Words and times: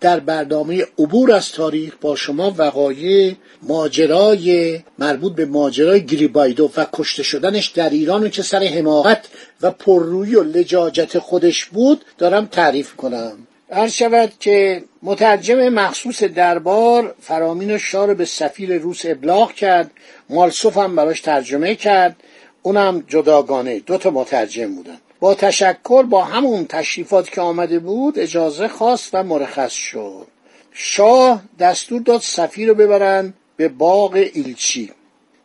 در 0.00 0.20
برنامه 0.20 0.84
عبور 0.98 1.32
از 1.32 1.52
تاریخ 1.52 1.94
با 2.00 2.16
شما 2.16 2.54
وقایع 2.58 3.34
ماجرای 3.62 4.80
مربوط 4.98 5.34
به 5.34 5.46
ماجرای 5.46 6.04
گریبایدو 6.04 6.70
و 6.76 6.86
کشته 6.92 7.22
شدنش 7.22 7.66
در 7.66 7.90
ایران 7.90 8.30
که 8.30 8.42
سر 8.42 8.62
حماقت 8.62 9.28
و 9.62 9.70
پررویی 9.70 10.34
و 10.34 10.42
لجاجت 10.42 11.18
خودش 11.18 11.64
بود 11.64 12.04
دارم 12.18 12.46
تعریف 12.46 12.96
کنم. 12.96 13.46
هر 13.72 13.88
شود 13.88 14.32
که 14.40 14.84
مترجم 15.02 15.68
مخصوص 15.68 16.22
دربار 16.22 17.14
فرامین 17.20 17.78
شار 17.78 18.14
به 18.14 18.24
سفیر 18.24 18.78
روس 18.78 19.02
ابلاغ 19.04 19.52
کرد 19.52 19.90
مالسوف 20.30 20.76
هم 20.76 20.96
براش 20.96 21.20
ترجمه 21.20 21.74
کرد 21.74 22.16
اونم 22.62 23.04
جداگانه. 23.08 23.80
دو 23.80 23.98
تا 23.98 24.10
مترجم 24.10 24.74
بودن. 24.74 24.98
با 25.20 25.34
تشکر 25.34 26.02
با 26.02 26.24
همون 26.24 26.66
تشریفات 26.66 27.30
که 27.30 27.40
آمده 27.40 27.78
بود 27.78 28.18
اجازه 28.18 28.68
خواست 28.68 29.10
و 29.12 29.22
مرخص 29.22 29.72
شد. 29.72 30.26
شاه 30.72 31.42
دستور 31.58 32.02
داد 32.02 32.20
سفیر 32.20 32.68
رو 32.68 32.74
ببرن 32.74 33.34
به 33.56 33.68
باغ 33.68 34.12
ایلچی. 34.12 34.92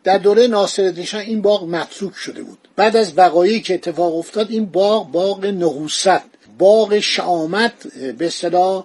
در 0.03 0.17
دوره 0.17 0.47
ناصرالدین 0.47 1.05
شاه 1.05 1.21
این 1.21 1.41
باغ 1.41 1.63
متروک 1.63 2.15
شده 2.15 2.43
بود. 2.43 2.67
بعد 2.75 2.95
از 2.95 3.17
وقایعی 3.17 3.61
که 3.61 3.73
اتفاق 3.73 4.17
افتاد 4.17 4.51
این 4.51 4.65
باغ 4.65 5.11
باغ 5.11 5.45
نحوست. 5.45 6.21
باغ 6.57 6.99
شامت 6.99 7.87
به 8.17 8.25
اصطلاح 8.25 8.83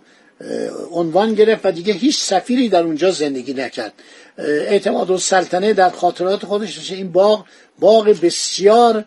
عنوان 0.91 1.34
گرفت 1.34 1.67
و 1.67 1.70
دیگه 1.70 1.92
هیچ 1.92 2.20
سفیری 2.23 2.69
در 2.69 2.83
اونجا 2.83 3.11
زندگی 3.11 3.55
نکرد. 3.55 3.92
اعتماد 4.39 5.11
السلطنه 5.11 5.73
در 5.73 5.91
خاطرات 5.91 6.47
خودش 6.47 6.92
این 6.92 7.12
باغ 7.12 7.45
باغ 7.79 8.07
بسیار 8.07 9.05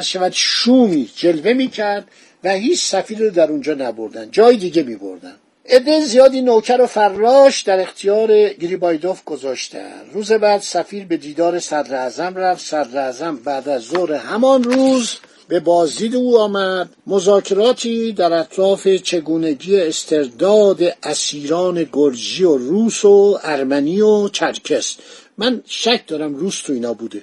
شود 0.00 0.32
شومی 0.34 1.10
جلوه 1.16 1.52
می‌کرد 1.52 2.08
و 2.44 2.52
هیچ 2.52 2.84
سفیر 2.84 3.18
رو 3.18 3.30
در 3.30 3.50
اونجا 3.50 3.74
نبردن 3.74 4.30
جای 4.30 4.56
دیگه 4.56 4.82
میبردن. 4.82 5.34
عده 5.70 6.00
زیادی 6.00 6.40
نوکر 6.40 6.80
و 6.80 6.86
فراش 6.86 7.62
در 7.62 7.80
اختیار 7.80 8.48
گریبایدوف 8.48 9.24
گذاشتن 9.24 10.10
روز 10.12 10.32
بعد 10.32 10.60
سفیر 10.60 11.06
به 11.06 11.16
دیدار 11.16 11.58
صدر 11.58 12.06
رفت. 12.34 12.66
صدر 12.66 13.32
بعد 13.32 13.68
از 13.68 13.82
ظهر 13.82 14.12
همان 14.12 14.64
روز 14.64 15.16
به 15.48 15.60
بازدید 15.60 16.14
او 16.16 16.38
آمد. 16.38 16.88
مذاکراتی 17.06 18.12
در 18.12 18.32
اطراف 18.32 18.88
چگونگی 18.88 19.80
استرداد 19.80 20.82
اسیران 21.02 21.86
گرجی 21.92 22.44
و 22.44 22.56
روس 22.56 23.04
و 23.04 23.38
ارمنی 23.42 24.00
و 24.00 24.28
چرکس. 24.28 24.96
من 25.38 25.62
شک 25.66 26.06
دارم 26.06 26.34
روس 26.34 26.62
تو 26.62 26.72
اینا 26.72 26.94
بوده. 26.94 27.22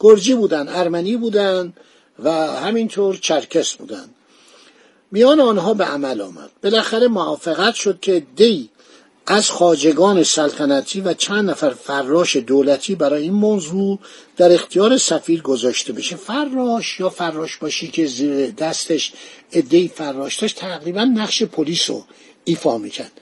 گرجی 0.00 0.34
بودن 0.34 0.68
ارمنی 0.68 1.16
بودن. 1.16 1.72
و 2.18 2.30
همینطور 2.32 3.16
چرکس 3.16 3.74
بودن. 3.74 4.08
میان 5.10 5.40
آنها 5.40 5.74
به 5.74 5.84
عمل 5.84 6.20
آمد. 6.20 6.50
بالاخره 6.62 7.08
موافقت 7.08 7.74
شد 7.74 8.00
که 8.00 8.22
دی 8.36 8.70
از 9.26 9.50
خاجگان 9.50 10.22
سلطنتی 10.22 11.00
و 11.00 11.14
چند 11.14 11.50
نفر 11.50 11.70
فراش 11.70 12.36
دولتی 12.36 12.94
برای 12.94 13.22
این 13.22 13.32
موضوع 13.32 13.98
در 14.36 14.52
اختیار 14.52 14.96
سفیر 14.96 15.42
گذاشته 15.42 15.92
بشه. 15.92 16.16
فراش 16.16 17.00
یا 17.00 17.10
فراش 17.10 17.56
باشی 17.56 17.88
که 17.88 18.06
زیر 18.06 18.50
دستش 18.50 19.12
ادهی 19.52 19.88
فراش 19.88 20.36
داشت 20.36 20.56
تقریبا 20.56 21.04
نقش 21.04 21.42
پلیس 21.42 21.90
رو 21.90 22.04
ایفا 22.44 22.78
می‌کرد. 22.78 23.12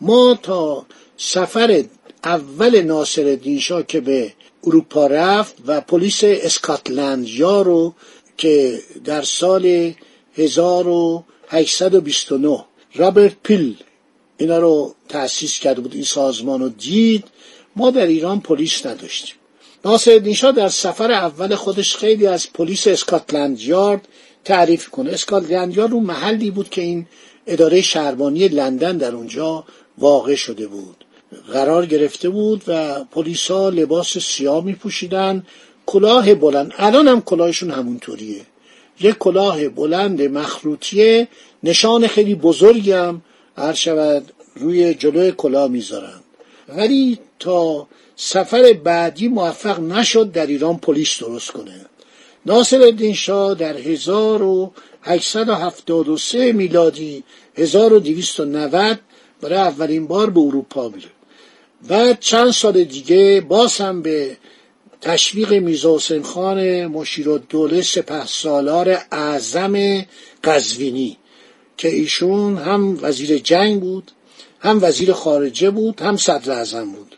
ما 0.00 0.38
تا 0.42 0.86
سفر 1.16 1.84
اول 2.24 2.80
ناصر 2.80 3.38
شاه 3.60 3.82
که 3.82 4.00
به 4.00 4.32
اروپا 4.64 5.06
رفت 5.06 5.54
و 5.66 5.80
پلیس 5.80 6.20
اسکاتلند 6.24 7.40
رو 7.40 7.94
که 8.42 8.78
در 9.04 9.22
سال 9.22 9.92
1829 10.36 12.64
رابرت 12.94 13.36
پیل 13.42 13.76
اینا 14.36 14.58
رو 14.58 14.94
تأسیس 15.08 15.58
کرده 15.58 15.80
بود 15.80 15.94
این 15.94 16.04
سازمان 16.04 16.60
رو 16.60 16.68
دید. 16.68 17.24
ما 17.76 17.90
در 17.90 18.06
ایران 18.06 18.40
پلیس 18.40 18.86
نداشتیم. 18.86 19.34
ناصر 19.84 20.32
شاه 20.32 20.52
در 20.52 20.68
سفر 20.68 21.12
اول 21.12 21.54
خودش 21.54 21.96
خیلی 21.96 22.26
از 22.26 22.52
پلیس 22.52 22.86
اسکاتلند 22.86 23.60
یارد 23.60 24.08
تعریف 24.44 24.88
کنه. 24.88 25.10
اسکاتلند 25.10 25.76
یارد 25.76 25.92
اون 25.92 26.04
محلی 26.04 26.50
بود 26.50 26.68
که 26.68 26.82
این 26.82 27.06
اداره 27.46 27.80
شهربانی 27.80 28.48
لندن 28.48 28.96
در 28.96 29.14
اونجا 29.14 29.64
واقع 29.98 30.34
شده 30.34 30.66
بود. 30.66 31.04
قرار 31.52 31.86
گرفته 31.86 32.28
بود 32.28 32.62
و 32.66 33.04
پلیسا 33.04 33.68
لباس 33.68 34.18
سیاه 34.18 34.64
می 34.64 34.72
پوشیدن 34.72 35.46
کلاه 35.86 36.34
بلند. 36.34 36.72
الان 36.76 37.08
هم 37.08 37.20
کلاهشون 37.20 37.70
همونطوریه. 37.70 38.40
یک 39.00 39.18
کلاه 39.18 39.68
بلند 39.68 40.22
مخروطیه. 40.22 41.28
نشان 41.62 42.06
خیلی 42.06 42.34
بزرگی 42.34 42.92
هم 42.92 43.22
هر 43.56 43.72
شود 43.72 44.32
روی 44.54 44.94
جلوی 44.94 45.32
کلاه 45.32 45.68
می‌ذارن. 45.68 46.20
ولی 46.68 47.18
تا 47.38 47.86
سفر 48.16 48.72
بعدی 48.84 49.28
موفق 49.28 49.80
نشد 49.80 50.32
در 50.32 50.46
ایران 50.46 50.78
پلیس 50.78 51.18
درست 51.18 51.50
کنه. 51.50 51.86
ناصر 52.46 52.82
الدین 52.82 53.14
شاه 53.14 53.54
در 53.54 53.76
1873 53.76 56.52
میلادی 56.52 57.24
1290 57.56 58.98
برای 59.40 59.58
اولین 59.58 60.06
بار 60.06 60.30
به 60.30 60.40
اروپا 60.40 60.88
میره. 60.88 61.08
بعد 61.88 62.20
چند 62.20 62.50
سال 62.50 62.84
دیگه 62.84 63.40
باز 63.40 63.76
هم 63.76 64.02
به 64.02 64.36
تشویق 65.02 65.52
میرزا 65.52 65.96
حسین 65.96 66.22
خان 66.22 66.86
مشیر 66.86 67.38
دوله 67.38 67.82
سپه 67.82 68.26
سالار 68.26 68.98
اعظم 69.12 70.04
قزوینی 70.44 71.16
که 71.76 71.88
ایشون 71.88 72.58
هم 72.58 72.98
وزیر 73.02 73.38
جنگ 73.38 73.80
بود 73.80 74.10
هم 74.60 74.78
وزیر 74.82 75.12
خارجه 75.12 75.70
بود 75.70 76.00
هم 76.00 76.16
صدر 76.16 76.52
اعظم 76.52 76.92
بود. 76.92 77.16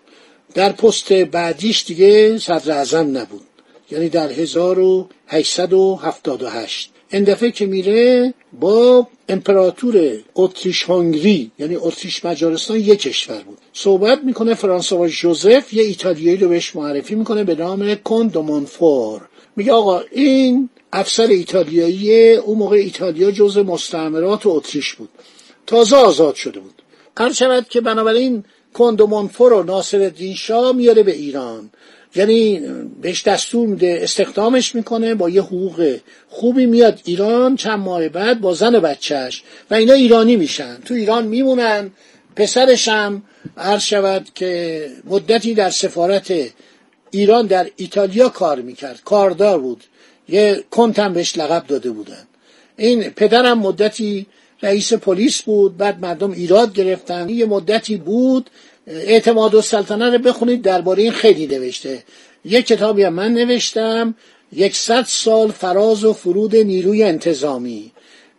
در 0.54 0.72
پست 0.72 1.12
بعدیش 1.12 1.84
دیگه 1.84 2.38
صدر 2.38 2.72
اعظم 2.72 3.18
نبود. 3.18 3.46
یعنی 3.90 4.08
در 4.08 4.32
1878 4.32 6.90
این 7.10 7.24
دفعه 7.24 7.50
که 7.50 7.66
میره 7.66 8.34
با 8.60 9.06
امپراتور 9.28 10.18
اتریش 10.34 10.84
هنگری 10.84 11.50
یعنی 11.58 11.76
اتریش 11.76 12.24
مجارستان 12.24 12.76
یک 12.76 13.00
کشور 13.00 13.42
بود. 13.42 13.58
صحبت 13.72 14.24
می‌کنه 14.24 14.54
فرانسوا 14.54 15.08
جوزف 15.08 15.74
یه 15.74 15.82
ایتالیایی 15.82 16.36
رو 16.36 16.48
بهش 16.48 16.76
معرفی 16.76 17.14
می‌کنه 17.14 17.44
به 17.44 17.54
نام 17.54 17.94
کندومونفور 17.94 19.20
میگه 19.56 19.72
آقا 19.72 20.00
این 20.12 20.68
افسر 20.92 21.26
ایتالیایی 21.26 22.34
اون 22.34 22.58
موقع 22.58 22.76
ایتالیا 22.76 23.30
جز 23.30 23.58
مستعمرات 23.58 24.42
اتریش 24.44 24.94
بود. 24.94 25.08
تازه 25.66 25.96
آزاد 25.96 26.34
شده 26.34 26.60
بود. 26.60 26.82
هر 27.18 27.32
شود 27.32 27.68
که 27.68 27.80
بنابراین 27.80 28.44
کندومونفور 28.74 29.52
و 29.52 29.62
ناصر 29.62 30.12
شاه 30.36 30.72
میاره 30.72 31.02
به 31.02 31.12
ایران. 31.12 31.70
یعنی 32.16 32.60
بهش 33.02 33.22
دستور 33.22 33.66
میده 33.68 33.98
استخدامش 34.02 34.74
می‌کنه 34.74 35.14
با 35.14 35.30
یه 35.30 35.42
حقوق 35.42 35.96
خوبی 36.28 36.66
میاد 36.66 37.00
ایران 37.04 37.56
چند 37.56 37.78
ماه 37.78 38.08
بعد 38.08 38.40
با 38.40 38.54
زن 38.54 38.80
بچهش 38.80 39.42
و 39.70 39.74
اینا 39.74 39.92
ایرانی 39.92 40.36
میشن. 40.36 40.76
تو 40.84 40.94
ایران 40.94 41.26
میمونن 41.26 41.90
پسرش 42.36 42.88
هم 42.88 43.22
عرض 43.56 43.82
شود 43.82 44.26
که 44.34 44.90
مدتی 45.04 45.54
در 45.54 45.70
سفارت 45.70 46.34
ایران 47.10 47.46
در 47.46 47.70
ایتالیا 47.76 48.28
کار 48.28 48.60
می‌کرد 48.60 49.00
کاردار 49.04 49.58
بود. 49.58 49.84
یه 50.28 50.64
کنتم 50.70 51.12
بهش 51.12 51.38
لقب 51.38 51.66
داده 51.66 51.90
بودن. 51.90 52.26
این 52.76 53.02
پدرم 53.02 53.58
مدتی 53.58 54.26
رئیس 54.62 54.92
پلیس 54.92 55.42
بود 55.42 55.76
بعد 55.76 56.00
مردم 56.00 56.32
ایراد 56.32 56.74
گرفتن. 56.74 57.28
یه 57.28 57.46
مدتی 57.46 57.96
بود 57.96 58.50
اعتماد 58.86 59.54
و 59.54 59.62
سلطنه 59.62 60.10
رو 60.10 60.18
بخونید. 60.18 60.62
درباره 60.62 61.02
این 61.02 61.12
خیلی 61.12 61.46
نوشته. 61.46 62.02
یک 62.44 62.66
کتابی 62.66 63.02
هم 63.02 63.12
من 63.12 63.32
نوشتم. 63.34 64.14
یکصد 64.52 65.04
سال 65.08 65.50
فراز 65.50 66.04
و 66.04 66.12
فرود 66.12 66.56
نیروی 66.56 67.02
انتظامی. 67.02 67.92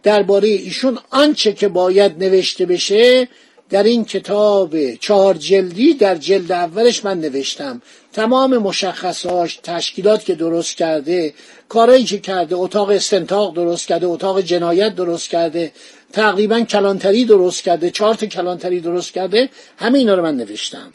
درباره 0.03 0.47
ایشون 0.47 0.99
آنچه 1.09 1.53
که 1.53 1.67
باید 1.67 2.23
نوشته 2.23 2.65
بشه 2.65 3.27
در 3.69 3.83
این 3.83 4.05
کتاب 4.05 4.95
چهار 4.95 5.33
جلدی 5.33 5.93
در 5.93 6.15
جلد 6.15 6.51
اولش 6.51 7.05
من 7.05 7.19
نوشتم. 7.19 7.81
تمام 8.15 8.57
مشخصاش 8.57 9.59
تشکیلات 9.63 10.25
که 10.25 10.35
درست 10.35 10.77
کرده 10.77 11.33
کارایی 11.69 12.03
که 12.03 12.19
کرده 12.19 12.55
اتاق 12.55 12.89
استنتاق 12.89 13.55
درست 13.55 13.87
کرده 13.87 14.07
اتاق 14.07 14.41
جنایت 14.41 14.95
درست 14.95 15.29
کرده 15.29 15.71
تقریبا 16.13 16.59
کلانتری 16.59 17.25
درست 17.25 17.63
کرده 17.63 17.89
چارت 17.89 18.25
کلانتری 18.25 18.79
درست 18.79 19.13
کرده 19.13 19.49
همه 19.77 19.97
اینا 19.97 20.13
رو 20.13 20.23
من 20.23 20.35
نوشتم. 20.35 20.91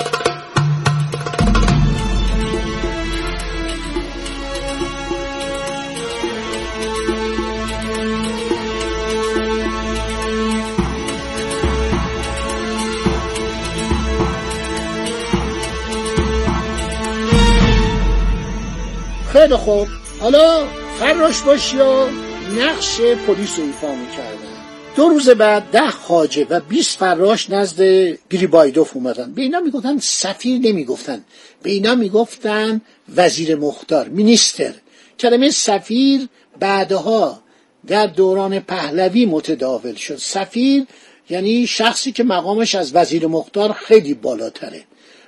خیلی 19.33 19.57
خوب. 19.57 19.89
حالا 20.21 20.67
فراش 20.99 21.43
باشی 21.43 21.77
یا 21.77 22.09
نقش 22.59 23.01
پلیس 23.01 23.59
رو 23.59 23.65
ایفا 23.65 23.95
می‌کردن 23.95 24.51
دو 24.97 25.09
روز 25.09 25.29
بعد 25.29 25.63
ده 25.63 25.91
خاجه 25.91 26.47
و 26.51 26.61
20 26.61 26.99
فراش 26.99 27.51
نزد 27.51 27.83
گریبایدوف 28.31 28.97
اومدن. 28.97 29.33
به 29.33 29.43
اینا 29.43 29.61
می‌گفتن 29.61 29.99
سفیر 29.99 30.61
نمی‌گفتن. 30.61 31.25
به 31.63 31.71
اینا 31.71 31.95
می‌گفتن 31.95 32.81
وزیر 33.17 33.57
مختار 33.57 34.09
مینیستر 34.09 34.73
کلمه 35.19 35.51
سفیر 35.51 36.29
بعدها 36.61 37.41
در 37.87 38.07
دوران 38.07 38.61
پهلوی 38.61 39.27
متداول 39.27 39.95
شد. 39.95 40.17
سفیر 40.17 40.87
یعنی 41.31 41.67
شخصی 41.67 42.13
که 42.13 42.25
مقامش 42.25 42.75
از 42.75 42.95
وزیر 42.95 43.27
مختار 43.27 43.73
خیلی 43.73 44.15
بالاتره. 44.15 44.85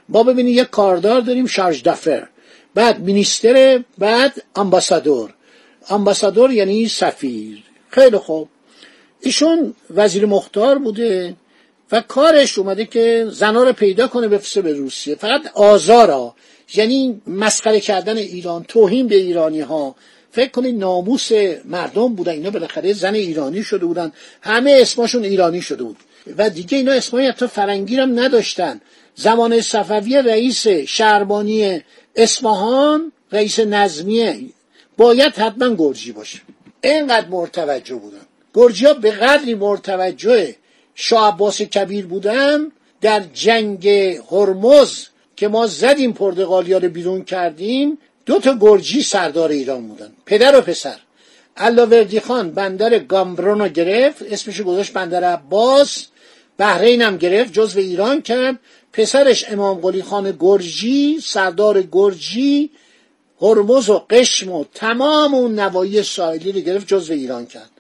ما 0.09 0.23
ببینید 0.23 0.57
یک 0.57 0.71
کاردار 0.71 1.21
داریم 1.21 1.47
شارژ 1.47 1.83
دفر 1.83 2.29
بعد 2.75 3.01
مینیستر 3.01 3.83
بعد 3.99 4.43
امباسادور 4.57 5.35
امباسادور 5.91 6.51
یعنی 6.51 6.89
سفیر. 6.89 7.63
خیلی 7.91 8.17
خوب. 8.17 8.49
ایشون 9.21 9.75
وزیر 9.91 10.27
مختار 10.27 10.79
بوده 10.79 11.35
و 11.93 12.01
کارش 12.01 12.59
اومده 12.59 12.85
که 12.85 13.27
زنا 13.31 13.65
رو 13.65 13.73
پیدا 13.73 14.09
کنه 14.09 14.29
بفرسته 14.29 14.63
به 14.63 14.73
روسیه. 14.73 15.15
فقط 15.15 15.47
آزارا. 15.55 16.35
یعنی 16.75 17.23
مسخره 17.27 17.81
کردن 17.81 18.17
ایران 18.17 18.65
توهین 18.69 19.09
به 19.09 19.17
ایرانی 19.17 19.61
ها 19.61 19.95
فکر 20.31 20.51
کنید 20.51 20.79
ناموس 20.79 21.33
مردم 21.65 22.15
بودن. 22.15 22.33
اینا 22.33 22.51
بالاخره 22.51 22.93
زن 22.93 23.15
ایرانی 23.15 23.63
شده 23.63 23.87
بودن. 23.87 24.13
همه 24.41 24.79
اسمشون 24.81 25.25
ایرانی 25.25 25.63
شده 25.63 25.83
بود. 25.83 25.97
و 26.39 26.51
دیگه 26.51 26.79
اینا 26.79 26.93
اسمای 26.93 27.27
حتی 27.27 27.47
فرنگی 27.47 27.97
هم 27.97 28.21
نداشتن. 28.21 28.81
زمان 29.15 29.61
صفوی 29.61 30.23
رئیس 30.23 30.69
شهربانی 30.69 31.83
اصفهان 32.17 33.13
رئیس 33.33 33.61
نظمیه. 33.61 34.41
باید 34.97 35.33
حتما 35.33 35.75
گرجی 35.75 36.13
باشه. 36.13 36.41
اینقدر 36.81 37.29
مرتوجه 37.29 37.95
بودن 37.95 38.27
گرجی 38.55 38.87
به 39.03 39.11
قدری 39.11 39.55
مرتوجه 39.55 40.57
شاه 40.95 41.35
عباس 41.35 41.63
کبیر 41.63 42.07
بودن 42.07 42.73
در 43.01 43.21
جنگ 43.35 43.89
هرمز 44.31 45.07
که 45.37 45.49
ما 45.49 45.67
زدیم 45.67 46.13
پرتغالیا 46.13 46.79
رو 46.79 46.89
بیرون 46.89 47.25
کردیم 47.25 47.99
دو 48.27 48.39
تا 48.39 48.59
گرجی 48.61 49.03
سردار 49.03 49.51
ایران 49.51 49.89
بودن. 49.89 50.13
پدر 50.27 50.59
و 50.59 50.61
پسر. 50.61 50.97
علاوردی 51.57 52.21
خان 52.21 52.51
بندر 52.51 52.99
گامبرون 52.99 53.61
رو 53.61 53.69
گرفت 53.69 54.23
اسمش 54.23 54.61
گذاشت 54.61 54.93
بندر 54.93 55.25
عباس. 55.25 56.07
بحرین 56.63 57.03
هم 57.03 57.17
گرفت 57.17 57.53
جزو 57.53 57.79
ایران 57.79 58.23
کرد 58.23 58.59
پسرش 58.93 59.45
امام 59.49 59.81
قلی 59.81 60.03
خان 60.03 60.37
گرجی 60.41 61.21
سردار 61.23 61.83
گرجی 61.83 62.71
هرمز 63.41 63.91
و 63.91 64.07
قشم 64.11 64.53
و 64.53 64.65
تمام 64.75 65.35
اون 65.35 65.61
نوایی 65.61 66.03
ساحلی 66.03 66.53
رو 66.53 66.61
گرفت 66.61 66.87
جزو 66.87 67.13
ایران 67.13 67.47
کرد 67.47 67.71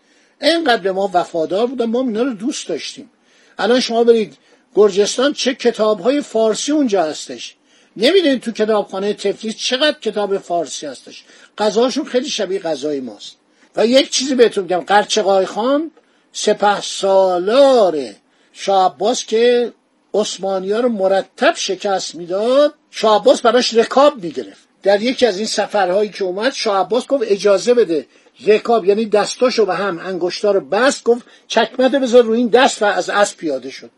اینقدر 0.40 0.82
به 0.82 0.92
ما 0.92 1.10
وفادار 1.14 1.66
بودن 1.66 1.84
ما 1.84 2.00
اینا 2.00 2.22
رو 2.22 2.32
دوست 2.32 2.68
داشتیم. 2.68 3.10
الان 3.58 3.80
شما 3.80 4.04
برید 4.04 4.36
گرجستان 4.74 5.32
چه 5.32 5.54
کتاب 5.54 6.00
های 6.00 6.20
فارسی 6.20 6.72
اونجا 6.72 7.02
هستش؟ 7.02 7.54
نمی‌دونید 7.96 8.40
تو 8.40 8.52
کتابخانه 8.52 9.12
تفلیس 9.12 9.56
چقدر 9.56 9.98
کتاب 9.98 10.38
فارسی 10.38 10.86
هستش. 10.86 11.24
غذاشون 11.58 12.04
خیلی 12.04 12.28
شبیه 12.28 12.58
غذای 12.58 13.00
ماست. 13.00 13.36
و 13.76 13.86
یک 13.86 14.10
چیزی 14.10 14.34
بهتون 14.34 14.66
بگم 14.66 14.80
قرچقای 14.80 15.46
خان 15.46 15.90
سپه 16.32 16.80
سالار 16.80 18.14
شاه 18.52 18.94
عباس 18.94 19.26
که 19.26 19.72
عثمانی 20.14 20.72
ها 20.72 20.80
رو 20.80 20.88
مرتب 20.88 21.54
شکست 21.56 22.14
می‌داد 22.14 22.74
شاه 22.90 23.20
عباس 23.20 23.40
براش 23.40 23.74
رکاب 23.74 24.24
می‌گرفت. 24.24 24.68
در 24.82 25.02
یکی 25.02 25.26
از 25.26 25.36
این 25.36 25.46
سفرهایی 25.46 26.10
که 26.10 26.24
اومد 26.24 26.52
شاه 26.52 26.80
عباس 26.80 27.06
گفت 27.06 27.24
اجازه 27.26 27.74
بده 27.74 28.06
رکاب 28.46 28.84
یعنی 28.84 29.06
دستاشو 29.06 29.66
به 29.66 29.74
هم 29.74 29.98
انگشتا 29.98 30.50
رو 30.50 30.60
بست 30.60 31.04
گفت 31.04 31.22
چکمت 31.48 31.90
بذار 31.90 32.22
روی 32.22 32.38
این 32.38 32.48
دست 32.48 32.82
و 32.82 32.84
از 32.84 33.10
اسب 33.10 33.36
پیاده 33.36 33.70
شد. 33.70 33.90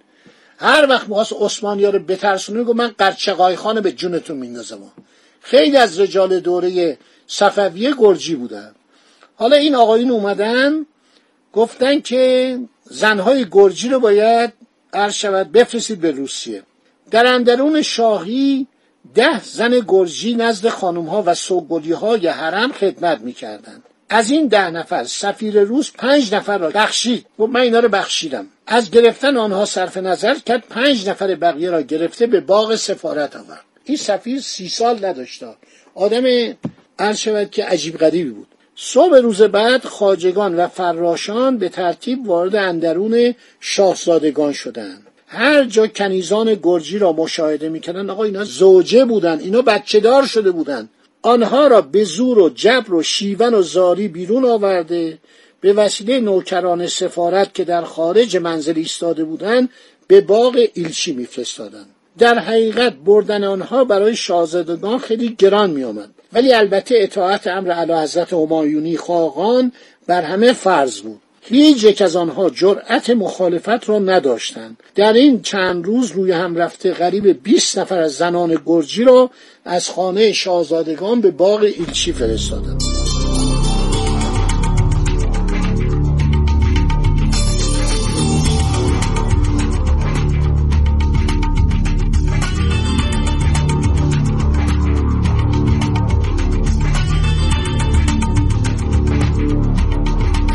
هر 0.58 0.86
وقت 0.88 1.08
می‌خواست 1.08 1.32
عثمانی 1.32 1.84
ها 1.84 1.90
رو 1.90 1.98
بترسونه 1.98 2.64
گفت 2.64 2.76
من 2.76 2.94
قرچقای 2.98 3.56
خانه 3.56 3.80
به 3.80 3.92
جونتون 3.92 4.36
میندازم. 4.36 4.78
خیلی 5.40 5.76
از 5.76 6.00
رجال 6.00 6.40
دوره 6.40 6.98
صفویه 7.26 7.94
گرجی 7.98 8.34
بودن. 8.34 8.74
حالا 9.36 9.56
این 9.56 9.74
آقایون 9.74 10.10
اومدن 10.10 10.86
گفتن 11.52 12.00
که 12.00 12.58
زنهای 12.90 13.46
گرجی 13.52 13.88
رو 13.88 14.00
باید 14.00 14.52
عرض 14.92 15.14
شود 15.14 15.52
بفرستید 15.52 16.00
به 16.00 16.10
روسیه. 16.10 16.62
در 17.10 17.26
اندرون 17.26 17.82
شاهی 17.82 18.66
ده 19.14 19.44
زن 19.44 19.80
گرجی 19.88 20.34
نزد 20.34 20.68
خانم 20.68 21.04
ها 21.06 21.22
و 21.26 21.34
سوگلی 21.34 21.92
های 21.92 22.28
حرم 22.28 22.72
خدمت 22.72 23.20
می‌کردند. 23.20 23.82
از 24.08 24.30
این 24.30 24.48
ده 24.48 24.70
نفر 24.70 25.04
سفیر 25.04 25.60
روس 25.60 25.90
پنج 25.92 26.34
نفر 26.34 26.58
را 26.58 26.70
بخشید 26.70 27.26
و 27.38 27.46
من 27.46 27.60
اینا 27.60 27.78
رو 27.78 27.88
بخشیدم. 27.88 28.46
از 28.66 28.90
گرفتن 28.90 29.36
آنها 29.36 29.64
صرف 29.64 29.96
نظر 29.96 30.34
کرد 30.34 30.64
پنج 30.70 31.08
نفر 31.08 31.34
بقیه 31.34 31.70
را 31.70 31.82
گرفته 31.82 32.26
به 32.26 32.40
باغ 32.40 32.76
سفارت 32.76 33.36
آورد. 33.36 33.64
این 33.84 33.96
سفیر 33.96 34.40
سی 34.40 34.68
سال 34.68 35.04
نداشت. 35.04 35.44
آدم 35.94 36.24
عرض 36.98 37.18
شود 37.18 37.50
که 37.50 37.64
عجیب 37.64 37.96
غریبی 37.96 38.30
بود. 38.30 38.53
صبح 38.76 39.16
روز 39.16 39.42
بعد 39.42 39.84
خاجگان 39.84 40.56
و 40.56 40.68
فراشان 40.68 41.58
به 41.58 41.68
ترتیب 41.68 42.28
وارد 42.28 42.56
اندرون 42.56 43.34
شاهزادگان 43.60 44.52
شدند. 44.52 45.06
هر 45.26 45.64
جا 45.64 45.86
کنیزان 45.86 46.58
گرجی 46.62 46.98
را 46.98 47.12
مشاهده 47.12 47.68
می‌کردن 47.68 48.10
آقا 48.10 48.24
اینا 48.24 48.44
زوجه 48.44 49.04
بودن 49.04 49.40
اینا 49.40 49.62
بچه 49.62 50.00
دار 50.00 50.26
شده 50.26 50.50
بودن 50.50 50.88
آنها 51.22 51.66
را 51.66 51.80
به 51.80 52.04
زور 52.04 52.38
و 52.38 52.48
جبر 52.48 52.94
و 52.94 53.02
شیون 53.02 53.54
و 53.54 53.62
زاری 53.62 54.08
بیرون 54.08 54.44
آورده 54.44 55.18
به 55.60 55.72
وسیله 55.72 56.20
نوکران 56.20 56.86
سفارت 56.86 57.54
که 57.54 57.64
در 57.64 57.82
خارج 57.82 58.36
منزل 58.36 58.72
ایستاده 58.76 59.24
بودند 59.24 59.68
به 60.06 60.20
باغ 60.20 60.66
ایلچی 60.74 61.12
میفرستادند. 61.12 61.86
در 62.18 62.38
حقیقت 62.38 62.92
بردن 62.92 63.44
آنها 63.44 63.84
برای 63.84 64.16
شاهزادگان 64.16 64.98
خیلی 64.98 65.34
گران 65.38 65.70
می 65.70 65.84
آمد. 65.84 66.13
ولی 66.34 66.52
البته 66.52 66.94
اطاعت 66.98 67.46
امر 67.46 67.70
علی 67.70 67.92
حضرت 67.92 68.32
همایونی 68.32 68.96
خاقان 68.96 69.72
بر 70.06 70.22
همه 70.22 70.52
فرض 70.52 71.00
بود. 71.00 71.20
هیچ 71.40 71.84
یک 71.84 72.02
از 72.02 72.16
آنها 72.16 72.50
جرأت 72.50 73.10
مخالفت 73.10 73.88
را 73.88 73.98
نداشتند. 73.98 74.76
در 74.94 75.12
این 75.12 75.42
چند 75.42 75.86
روز 75.86 76.10
روی 76.10 76.32
هم 76.32 76.56
رفته 76.56 76.92
قریب 76.92 77.42
20 77.42 77.78
نفر 77.78 77.98
از 77.98 78.12
زنان 78.12 78.60
گرجی 78.66 79.04
را 79.04 79.30
از 79.64 79.90
خانه 79.90 80.32
شاهزادگان 80.32 81.20
به 81.20 81.30
باغ 81.30 81.60
ایلچی 81.62 82.12
فرستادند. 82.12 82.93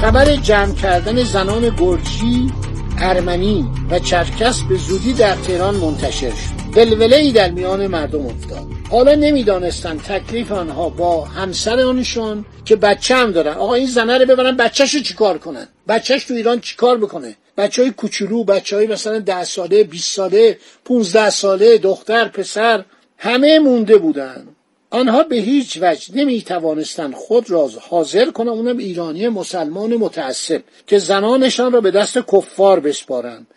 خبر 0.10 0.36
جمع 0.36 0.75
کردن 0.75 1.24
زنان 1.24 1.75
گرجی 1.80 2.51
ارمنی 2.98 3.66
و 3.92 4.00
چرکس 4.00 4.62
به 4.62 4.75
زودی 4.75 5.13
در 5.13 5.36
تهران 5.36 5.75
منتشر 5.75 6.30
شد. 6.30 6.78
ولوله 6.78 7.16
ای 7.16 7.32
در 7.32 7.51
میان 7.51 7.88
مردم 7.88 8.25
افتاد. 8.25 8.68
حالا 8.92 9.16
نمی‌دانستند 9.16 10.01
تکلیف 10.01 10.51
آنها 10.51 10.89
با 10.89 11.25
همسر 11.25 11.80
آنشون 11.80 12.46
که 12.66 12.75
بچه 12.75 13.16
هم 13.16 13.32
دارن. 13.32 13.54
آقا 13.54 13.74
این 13.74 13.88
زنه 13.88 14.18
رو 14.18 14.25
ببرن 14.25 14.58
بچهش 14.58 14.98
چیکار 14.98 15.38
کنن؟ 15.38 15.68
بچهش 15.88 16.24
تو 16.24 16.34
ایران 16.34 16.60
چیکار 16.60 16.98
بکنه؟ 16.98 17.36
بچه 17.58 17.82
های 17.82 17.92
کوچولو 17.92 18.44
بچه 18.44 18.75
های 18.75 18.88
مثلا 18.88 19.20
ده 19.20 19.44
ساله 19.44 19.84
20 19.84 20.16
ساله 20.16 20.58
15 20.86 21.30
ساله 21.30 21.78
دختر 21.78 22.28
پسر 22.28 22.86
همه 23.18 23.60
مونده 23.60 23.98
بودن. 23.98 24.48
آنها 24.91 25.24
به 25.24 25.36
هیچ 25.36 25.77
وجه 25.81 26.15
نمی 26.15 26.41
توانستند 26.41 27.13
خود 27.13 27.50
را 27.51 27.69
حاضر 27.89 28.31
کنند 28.31 28.50
اونم 28.50 28.77
ایرانی 28.77 29.27
مسلمان 29.27 29.96
متعصب 29.96 30.62
که 30.88 30.98
زنانشان 30.98 31.72
را 31.72 31.81
به 31.81 31.91
دست 31.91 32.17
کفار 32.17 32.79
بسپارند 32.79 33.48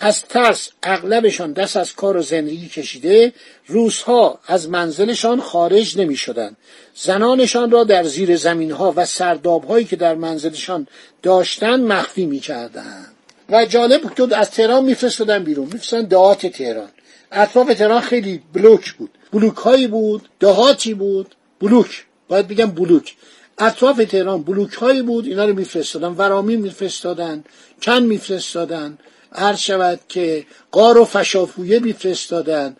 از 0.00 0.22
ترس 0.22 0.70
اغلبشان 0.82 1.52
دست 1.52 1.76
از 1.76 1.94
کار 1.94 2.16
و 2.16 2.22
زندگی 2.22 2.68
کشیده 2.68 3.32
روزها 3.66 4.38
از 4.46 4.68
منزلشان 4.68 5.40
خارج 5.40 5.98
نمی 5.98 6.16
شدن. 6.16 6.56
زنانشان 6.94 7.70
را 7.70 7.84
در 7.84 8.04
زیر 8.04 8.36
زمین 8.36 8.70
ها 8.70 8.92
و 8.96 9.06
سرداب 9.06 9.64
هایی 9.64 9.84
که 9.84 9.96
در 9.96 10.14
منزلشان 10.14 10.86
داشتن 11.22 11.80
مخفی 11.80 12.26
می 12.26 12.40
کردن. 12.40 13.06
و 13.50 13.66
جالب 13.66 14.14
که 14.14 14.36
از 14.36 14.50
تهران 14.50 14.84
میفرستادن 14.84 15.44
بیرون 15.44 15.64
میفرستن 15.64 16.02
دهات 16.02 16.46
تهران 16.46 16.88
اطراف 17.32 17.74
تهران 17.74 18.00
خیلی 18.00 18.42
بلوک 18.52 18.92
بود. 18.92 19.10
بلوک 19.32 19.56
هایی 19.56 19.86
بود 19.86 20.28
دهاتی 20.40 20.94
بود. 20.94 21.34
بلوک. 21.60 22.06
باید 22.28 22.48
بگم 22.48 22.66
بلوک. 22.66 23.16
اطراف 23.58 23.96
تهران 23.96 24.42
بلوک 24.42 24.72
هایی 24.72 25.02
بود 25.02 25.26
اینا 25.26 25.44
رو 25.44 25.54
میفرستادن. 25.54 26.08
ورامی 26.08 26.56
میفرستادن 26.56 27.44
کن 27.82 28.02
میفرستادن. 28.02 28.98
هر 29.32 29.54
شود 29.54 30.00
که 30.08 30.46
قار 30.70 30.98
و 30.98 31.04
فشافویه 31.04 31.78
میفرستادن. 31.78 32.76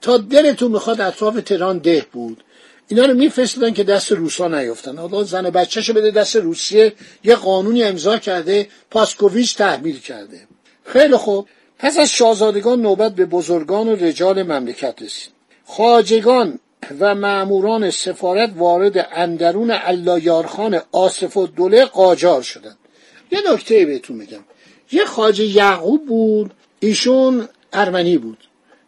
تا 0.00 0.18
دلتون 0.18 0.72
می‌خواد 0.72 1.00
اطراف 1.00 1.40
تهران 1.40 1.78
ده 1.78 2.06
بود. 2.12 2.44
اینا 2.88 3.04
رو 3.04 3.14
میفرستادن 3.14 3.72
که 3.72 3.84
دست 3.84 4.12
روسا 4.12 4.48
نیفتن 4.48 4.98
حالا 4.98 5.22
زن 5.22 5.50
بچهشو 5.50 5.92
بده 5.92 6.10
دست 6.10 6.36
روسیه. 6.36 6.92
یه 7.24 7.34
قانونی 7.34 7.82
امضا 7.82 8.18
کرده 8.18 8.68
پاسکوویچ 8.90 9.56
تحمیل 9.56 10.00
کرده. 10.00 10.40
خیلی 10.84 11.16
خوب. 11.16 11.48
پس 11.82 11.98
از 11.98 12.10
شاهزادگان 12.10 12.82
نوبت 12.82 13.14
به 13.14 13.26
بزرگان 13.26 13.88
و 13.88 13.96
رجال 13.96 14.42
مملکت 14.42 15.02
رسید. 15.02 15.32
خاجگان 15.64 16.58
و 17.00 17.14
معموران 17.14 17.90
سفارت 17.90 18.52
وارد 18.56 19.08
اندرون 19.12 19.70
اللایارخان 19.70 20.80
آصف 20.92 21.36
و 21.36 21.46
دوله 21.46 21.84
قاجار 21.84 22.42
شدند. 22.42 22.78
یه 23.30 23.38
نکته 23.52 23.86
بهتون 23.86 24.16
میگم. 24.16 24.44
یه 24.92 25.04
خاجه 25.04 25.44
یعقوب 25.44 26.06
بود 26.06 26.54
ایشون 26.80 27.48
ارمنی 27.72 28.18
بود. 28.18 28.38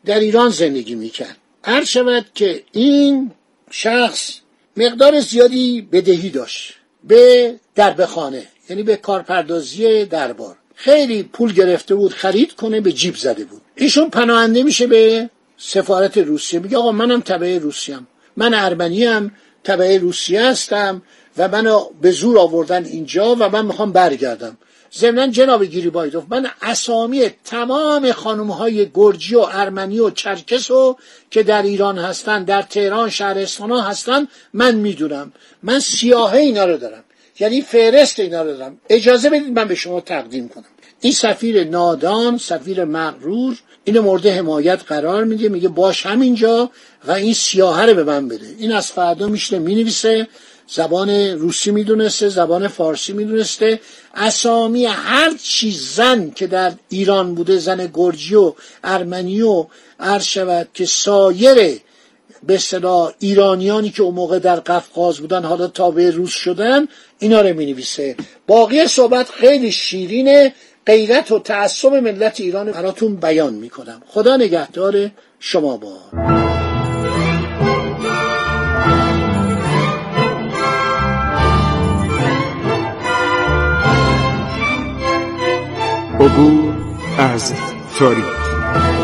در 0.05 0.19
ایران 0.19 0.51
زندگی 0.51 0.95
می‌کرد. 0.95 1.37
هر 1.65 1.85
شود 1.85 2.27
که 2.35 2.65
این 2.73 3.31
شخص 3.71 4.39
مقدار 4.77 5.21
زیادی 5.21 5.89
بدهی 5.93 6.31
داشت. 6.31 6.75
به 7.05 7.55
دربخانه 7.75 8.47
یعنی 8.71 8.83
به 8.83 8.97
کارپردازی 8.97 10.05
دربار. 10.05 10.57
خیلی 10.75 11.23
پول 11.23 11.53
گرفته 11.53 11.95
بود 11.95 12.13
خرید 12.13 12.53
کنه 12.53 12.81
به 12.81 12.93
جیب 12.93 13.17
زده 13.17 13.45
بود. 13.45 13.63
ایشون 13.75 14.11
پناهنده 14.11 14.63
میشه 14.63 14.87
به 14.87 15.31
سفارت 15.57 16.19
روسیه. 16.19 16.61
میگه 16.61 16.77
آقا 16.77 16.93
منم 16.93 17.21
تبع 17.21 17.59
روسیم. 17.59 18.07
من 18.37 18.55
ارمنی 18.55 19.05
هم 19.05 19.31
تبع 19.65 19.99
روسیه 19.99 20.43
هستم 20.43 21.03
و 21.39 21.49
منو 21.49 21.85
به 22.01 22.11
زور 22.11 22.39
آوردن 22.39 22.85
اینجا 22.85 23.35
و 23.35 23.49
من 23.49 23.67
می‌خوام 23.67 23.93
برگردم. 23.93 24.59
ضمنا 24.99 25.27
جناب 25.27 25.65
گیریبایدوف 25.65 26.25
من 26.29 26.47
اسامی 26.63 27.31
تمام 27.45 28.13
خانم 28.13 28.51
های 28.51 28.91
گرجی 28.95 29.35
و 29.35 29.47
ارمنی 29.53 29.99
و 29.99 30.11
چرکس 30.11 30.71
و 30.71 30.97
که 31.31 31.43
در 31.43 31.63
ایران 31.63 31.99
هستن 31.99 32.45
در 32.45 32.63
تهران 32.63 33.11
شهرستان 33.11 33.71
ها 33.71 33.81
هستن 33.81 34.29
من 34.53 34.75
می‌دونم. 34.75 35.33
من 35.63 35.79
سیاهه 35.79 36.39
اینا 36.39 36.65
رو 36.65 36.77
دارم. 36.77 37.05
یعنی 37.41 37.63
فهرست 37.63 38.21
اینا 38.21 38.43
رو 38.43 38.57
دارم. 38.57 38.81
اجازه 38.89 39.31
بدید 39.31 39.59
من 39.59 39.69
به 39.69 39.75
شما 39.75 40.01
تقدیم 40.01 40.49
کنم. 40.49 40.65
این 41.01 41.13
سفیر 41.13 41.65
نادان 41.65 42.39
سفیر 42.39 42.85
مغرور 42.85 43.59
اینو 43.85 44.03
مورد 44.03 44.27
حمایت 44.27 44.83
قرار 44.87 45.25
میده 45.25 45.49
میگه 45.49 45.69
باش 45.69 46.07
همینجا 46.07 46.71
و 47.07 47.13
این 47.13 47.35
سیاهه 47.35 47.83
رو 47.83 47.95
به 47.95 48.05
من 48.05 48.29
بده. 48.29 48.47
این 48.59 48.73
از 48.73 48.87
فردا 48.93 49.27
میشنه 49.27 49.59
می‌نویسه 49.59 50.29
زبان 50.69 51.11
روسی 51.11 51.71
می‌دونسته 51.71 52.29
زبان 52.29 52.69
فارسی 52.69 53.13
می‌دونسته. 53.13 53.81
اسامی 54.15 54.85
هر 54.87 55.35
چیز 55.43 55.95
زن 55.95 56.31
که 56.31 56.47
در 56.47 56.73
ایران 56.89 57.35
بوده 57.35 57.59
زن 57.59 57.91
گرجی 57.95 58.35
و 58.35 58.55
ارمنی 58.85 59.43
و 59.43 59.67
عرض 60.01 60.25
شود 60.25 60.69
که 60.75 60.87
سایر 60.87 61.81
به 62.47 62.55
اصطلاح 62.55 63.13
ایرانیانی 63.19 63.91
که 63.91 64.03
اون 64.03 64.15
موقع 64.15 64.39
در 64.39 64.57
قفقاز 64.57 65.19
بودن 65.19 65.45
حالا 65.45 65.67
تابع 65.67 66.11
روس 66.11 66.33
شدن 66.33 66.89
اینا 67.19 67.41
رو 67.41 67.57
می 67.57 67.67
نویسه 67.67 68.17
باقی 68.47 68.87
صحبت 68.87 69.29
خیلی 69.31 69.73
شیرینه. 69.73 70.55
غیرت 70.87 71.33
و 71.33 71.39
تعصب 71.39 71.95
ملت 71.95 72.41
ایران 72.41 72.73
براتون 72.73 73.17
بیان 73.17 73.55
می‌کنم. 73.55 74.03
خدا 74.07 74.37
نگهدار 74.37 75.11
شما 75.39 75.77
با. 75.77 75.97
عبور 86.21 86.75
از 87.19 87.53
تاریخ. 87.99 89.04